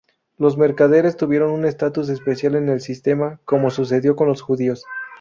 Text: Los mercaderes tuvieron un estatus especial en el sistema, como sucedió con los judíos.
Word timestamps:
Los 0.39 0.57
mercaderes 0.57 1.15
tuvieron 1.15 1.51
un 1.51 1.63
estatus 1.63 2.09
especial 2.09 2.55
en 2.55 2.69
el 2.69 2.81
sistema, 2.81 3.39
como 3.45 3.69
sucedió 3.69 4.15
con 4.15 4.29
los 4.29 4.41
judíos. 4.41 4.83